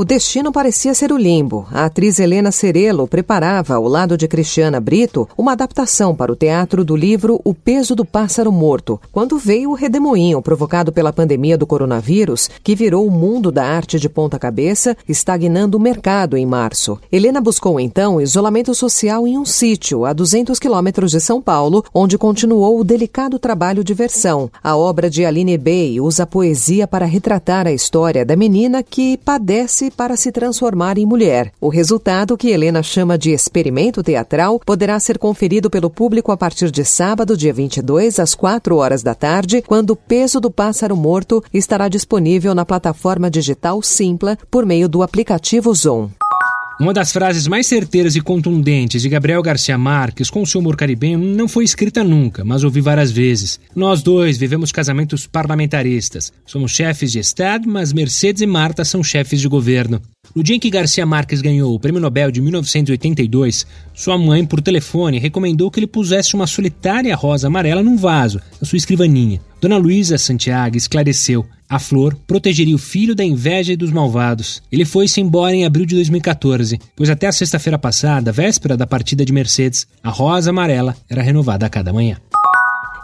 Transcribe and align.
O 0.00 0.04
destino 0.12 0.50
parecia 0.50 0.94
ser 0.94 1.12
o 1.12 1.18
limbo. 1.18 1.66
A 1.70 1.84
atriz 1.84 2.18
Helena 2.18 2.50
Cerelo 2.50 3.06
preparava, 3.06 3.74
ao 3.74 3.86
lado 3.86 4.16
de 4.16 4.26
Cristiana 4.26 4.80
Brito, 4.80 5.28
uma 5.36 5.52
adaptação 5.52 6.16
para 6.16 6.32
o 6.32 6.34
teatro 6.34 6.82
do 6.82 6.96
livro 6.96 7.38
O 7.44 7.52
Peso 7.52 7.94
do 7.94 8.02
Pássaro 8.02 8.50
Morto, 8.50 8.98
quando 9.12 9.36
veio 9.36 9.68
o 9.68 9.74
redemoinho 9.74 10.40
provocado 10.40 10.90
pela 10.90 11.12
pandemia 11.12 11.58
do 11.58 11.66
coronavírus, 11.66 12.48
que 12.64 12.74
virou 12.74 13.06
o 13.06 13.10
mundo 13.10 13.52
da 13.52 13.66
arte 13.66 14.00
de 14.00 14.08
ponta 14.08 14.38
cabeça, 14.38 14.96
estagnando 15.06 15.76
o 15.76 15.80
mercado 15.80 16.34
em 16.34 16.46
março. 16.46 16.98
Helena 17.12 17.38
buscou 17.38 17.78
então 17.78 18.22
isolamento 18.22 18.74
social 18.74 19.28
em 19.28 19.36
um 19.36 19.44
sítio 19.44 20.06
a 20.06 20.14
200 20.14 20.58
quilômetros 20.58 21.10
de 21.10 21.20
São 21.20 21.42
Paulo, 21.42 21.84
onde 21.92 22.16
continuou 22.16 22.80
o 22.80 22.84
delicado 22.84 23.38
trabalho 23.38 23.84
de 23.84 23.92
versão. 23.92 24.50
A 24.64 24.74
obra 24.74 25.10
de 25.10 25.26
Aline 25.26 25.58
Bey 25.58 26.00
usa 26.00 26.26
poesia 26.26 26.86
para 26.86 27.04
retratar 27.04 27.66
a 27.66 27.72
história 27.72 28.24
da 28.24 28.34
menina 28.34 28.82
que 28.82 29.18
padece 29.18 29.89
para 29.90 30.16
se 30.16 30.30
transformar 30.30 30.96
em 30.96 31.04
mulher. 31.04 31.52
O 31.60 31.68
resultado, 31.68 32.36
que 32.36 32.50
Helena 32.50 32.82
chama 32.82 33.18
de 33.18 33.30
experimento 33.30 34.02
teatral, 34.02 34.60
poderá 34.64 34.98
ser 35.00 35.18
conferido 35.18 35.68
pelo 35.68 35.90
público 35.90 36.32
a 36.32 36.36
partir 36.36 36.70
de 36.70 36.84
sábado, 36.84 37.36
dia 37.36 37.52
22, 37.52 38.18
às 38.18 38.34
4 38.34 38.76
horas 38.76 39.02
da 39.02 39.14
tarde, 39.14 39.62
quando 39.62 39.90
o 39.90 39.96
peso 39.96 40.40
do 40.40 40.50
pássaro 40.50 40.96
morto 40.96 41.42
estará 41.52 41.88
disponível 41.88 42.54
na 42.54 42.64
plataforma 42.64 43.30
digital 43.30 43.82
Simpla 43.82 44.38
por 44.50 44.64
meio 44.64 44.88
do 44.88 45.02
aplicativo 45.02 45.74
Zoom. 45.74 46.08
Uma 46.80 46.94
das 46.94 47.12
frases 47.12 47.46
mais 47.46 47.66
certeiras 47.66 48.16
e 48.16 48.22
contundentes 48.22 49.02
de 49.02 49.08
Gabriel 49.10 49.42
Garcia 49.42 49.76
Marques 49.76 50.30
com 50.30 50.46
seu 50.46 50.62
humor 50.62 50.76
caribenho 50.76 51.18
não 51.18 51.46
foi 51.46 51.62
escrita 51.62 52.02
nunca, 52.02 52.42
mas 52.42 52.64
ouvi 52.64 52.80
várias 52.80 53.10
vezes. 53.10 53.60
Nós 53.76 54.02
dois 54.02 54.38
vivemos 54.38 54.72
casamentos 54.72 55.26
parlamentaristas. 55.26 56.32
Somos 56.46 56.70
chefes 56.72 57.12
de 57.12 57.18
Estado, 57.18 57.68
mas 57.68 57.92
Mercedes 57.92 58.40
e 58.40 58.46
Marta 58.46 58.82
são 58.82 59.04
chefes 59.04 59.42
de 59.42 59.46
governo. 59.46 60.00
No 60.34 60.44
dia 60.44 60.54
em 60.54 60.60
que 60.60 60.70
Garcia 60.70 61.04
Marques 61.04 61.40
ganhou 61.40 61.74
o 61.74 61.80
Prêmio 61.80 62.00
Nobel 62.00 62.30
de 62.30 62.40
1982, 62.40 63.66
sua 63.92 64.16
mãe, 64.16 64.46
por 64.46 64.60
telefone, 64.60 65.18
recomendou 65.18 65.70
que 65.70 65.80
ele 65.80 65.88
pusesse 65.88 66.34
uma 66.34 66.46
solitária 66.46 67.16
rosa 67.16 67.48
amarela 67.48 67.82
num 67.82 67.96
vaso, 67.96 68.40
na 68.60 68.66
sua 68.66 68.76
escrivaninha. 68.76 69.40
Dona 69.60 69.76
Luísa 69.76 70.16
Santiago 70.16 70.76
esclareceu. 70.76 71.44
A 71.68 71.78
flor 71.78 72.16
protegeria 72.26 72.74
o 72.74 72.78
filho 72.78 73.14
da 73.14 73.24
inveja 73.24 73.72
e 73.72 73.76
dos 73.76 73.90
malvados. 73.92 74.62
Ele 74.70 74.84
foi-se 74.84 75.20
embora 75.20 75.54
em 75.54 75.64
abril 75.64 75.86
de 75.86 75.96
2014, 75.96 76.78
pois 76.96 77.10
até 77.10 77.26
a 77.26 77.32
sexta-feira 77.32 77.78
passada, 77.78 78.32
véspera 78.32 78.76
da 78.76 78.86
partida 78.86 79.24
de 79.24 79.32
Mercedes, 79.32 79.86
a 80.02 80.10
rosa 80.10 80.50
amarela 80.50 80.96
era 81.08 81.22
renovada 81.22 81.66
a 81.66 81.68
cada 81.68 81.92
manhã. 81.92 82.16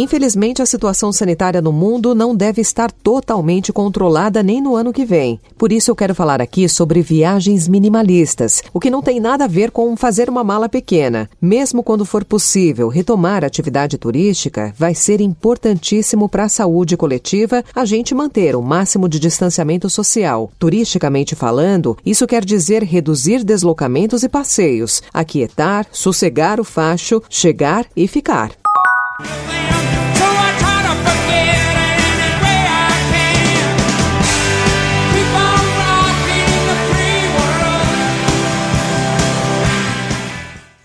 Infelizmente, 0.00 0.62
a 0.62 0.66
situação 0.66 1.10
sanitária 1.10 1.60
no 1.60 1.72
mundo 1.72 2.14
não 2.14 2.32
deve 2.32 2.60
estar 2.60 2.92
totalmente 2.92 3.72
controlada 3.72 4.44
nem 4.44 4.62
no 4.62 4.76
ano 4.76 4.92
que 4.92 5.04
vem. 5.04 5.40
Por 5.58 5.72
isso, 5.72 5.90
eu 5.90 5.96
quero 5.96 6.14
falar 6.14 6.40
aqui 6.40 6.68
sobre 6.68 7.02
viagens 7.02 7.66
minimalistas, 7.66 8.62
o 8.72 8.78
que 8.78 8.90
não 8.90 9.02
tem 9.02 9.18
nada 9.18 9.42
a 9.42 9.48
ver 9.48 9.72
com 9.72 9.96
fazer 9.96 10.30
uma 10.30 10.44
mala 10.44 10.68
pequena. 10.68 11.28
Mesmo 11.42 11.82
quando 11.82 12.04
for 12.04 12.24
possível 12.24 12.86
retomar 12.86 13.42
a 13.42 13.48
atividade 13.48 13.98
turística, 13.98 14.72
vai 14.78 14.94
ser 14.94 15.20
importantíssimo 15.20 16.28
para 16.28 16.44
a 16.44 16.48
saúde 16.48 16.96
coletiva 16.96 17.64
a 17.74 17.84
gente 17.84 18.14
manter 18.14 18.54
o 18.54 18.62
máximo 18.62 19.08
de 19.08 19.18
distanciamento 19.18 19.90
social. 19.90 20.52
Turisticamente 20.60 21.34
falando, 21.34 21.98
isso 22.06 22.24
quer 22.24 22.44
dizer 22.44 22.84
reduzir 22.84 23.42
deslocamentos 23.42 24.22
e 24.22 24.28
passeios, 24.28 25.02
aquietar, 25.12 25.88
sossegar 25.90 26.60
o 26.60 26.64
facho, 26.64 27.20
chegar 27.28 27.84
e 27.96 28.06
ficar. 28.06 28.52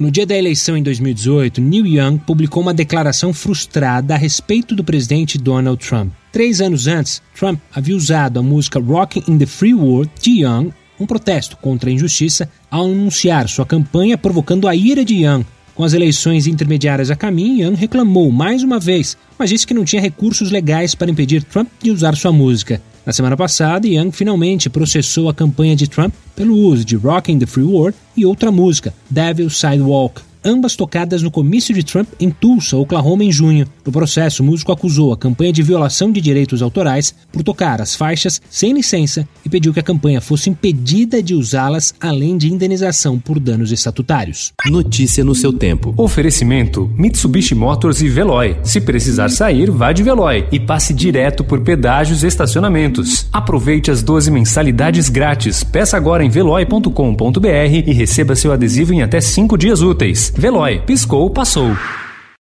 No 0.03 0.12
dia 0.12 0.25
da 0.25 0.38
eleição 0.38 0.75
em 0.75 0.84
2018, 0.84 1.62
Neil 1.62 1.88
Young 1.88 2.18
publicou 2.18 2.62
uma 2.62 2.74
declaração 2.74 3.34
frustrada 3.34 4.14
a 4.14 4.18
respeito 4.18 4.75
do 4.75 4.84
presidente 4.84 5.38
Donald 5.38 5.78
Trump. 5.78 6.12
Três 6.30 6.59
anos 6.59 6.88
antes, 6.88 7.22
Trump 7.34 7.58
havia 7.74 7.96
usado 7.96 8.38
a 8.38 8.44
música 8.44 8.81
Rocking 8.81 9.24
in 9.30 9.38
the 9.38 9.46
Free 9.46 9.74
World 9.74 10.12
de 10.22 10.41
Young, 10.41 10.74
um 11.00 11.06
protesto 11.06 11.56
contra 11.56 11.90
a 11.90 11.94
injustiça, 11.94 12.50
ao 12.69 12.84
anunciar 12.84 13.47
sua 13.47 13.66
campanha 13.66 14.18
provocando 14.18 14.68
a 14.68 14.75
ira 14.75 15.06
de 15.06 15.24
Young. 15.24 15.46
Com 15.75 15.84
as 15.84 15.94
eleições 15.94 16.45
intermediárias 16.45 17.09
a 17.09 17.16
caminho, 17.16 17.67
Young 17.67 17.75
reclamou 17.75 18.31
mais 18.31 18.61
uma 18.61 18.79
vez, 18.79 19.17
mas 19.39 19.50
disse 19.50 19.66
que 19.66 19.73
não 19.73 19.84
tinha 19.84 20.01
recursos 20.01 20.51
legais 20.51 20.94
para 20.94 21.09
impedir 21.09 21.44
Trump 21.44 21.67
de 21.81 21.89
usar 21.89 22.16
sua 22.16 22.31
música. 22.31 22.79
Na 23.06 23.11
semana 23.11 23.35
passada, 23.35 23.88
Young 23.88 24.11
finalmente 24.11 24.69
processou 24.69 25.29
a 25.29 25.34
campanha 25.34 25.75
de 25.75 25.88
Trump 25.88 26.13
pelo 26.35 26.56
uso 26.56 26.85
de 26.85 26.95
Rockin' 26.95 27.39
the 27.39 27.47
Free 27.47 27.63
World 27.63 27.97
e 28.16 28.23
outra 28.23 28.51
música, 28.51 28.94
Devil's 29.09 29.57
Sidewalk 29.57 30.22
ambas 30.44 30.76
tocadas 30.76 31.22
no 31.22 31.31
comício 31.31 31.74
de 31.74 31.84
Trump 31.84 32.08
em 32.20 32.30
Tulsa, 32.30 32.78
Oklahoma, 32.78 33.24
em 33.24 33.31
junho. 33.31 33.68
No 33.86 33.92
processo, 33.92 34.44
o 34.44 34.46
músico 34.46 34.72
acusou 34.72 35.14
a 35.14 35.18
campanha 35.18 35.54
de 35.54 35.64
violação 35.64 36.12
de 36.12 36.22
direitos 36.22 36.62
autorais 36.62 37.14
por 37.31 37.44
tocar 37.44 37.81
as 37.81 37.96
faixas 37.96 38.42
sem 38.50 38.74
licença 38.74 39.28
e 39.46 39.50
pediu 39.50 39.74
que 39.74 39.80
a 39.80 39.84
campanha 39.84 40.22
fosse 40.22 40.50
impedida 40.50 41.22
de 41.22 41.34
usá-las, 41.34 41.94
além 42.00 42.38
de 42.38 42.52
indenização 42.52 43.20
por 43.20 43.40
danos 43.40 43.72
estatutários. 43.72 44.52
Notícia 44.66 45.24
no 45.24 45.36
seu 45.36 45.53
tempo. 45.53 45.94
Oferecimento: 45.98 46.90
Mitsubishi 46.98 47.56
Motors 47.56 48.02
e 48.02 48.09
Veloy. 48.09 48.58
Se 48.64 48.82
precisar 48.82 49.30
sair, 49.30 49.70
vá 49.72 49.92
de 49.92 50.03
Veloy 50.03 50.48
e 50.52 50.59
passe 50.59 50.94
direto 50.94 51.44
por 51.44 51.62
pedágios 51.62 52.24
e 52.24 52.28
estacionamentos. 52.28 53.28
Aproveite 53.32 53.92
as 53.92 54.02
12 54.02 54.32
mensalidades 54.32 55.09
grátis. 55.09 55.64
Peça 55.64 55.98
agora 55.98 56.24
em 56.24 56.30
veloy.com.br 56.30 57.48
e 57.88 57.94
receba 57.94 58.36
seu 58.36 58.52
adesivo 58.52 58.94
em 58.94 59.02
até 59.02 59.22
5 59.22 59.58
dias 59.58 59.82
úteis. 59.82 60.33
Veloy, 60.36 60.82
piscou, 60.86 61.30
passou. 61.30 61.70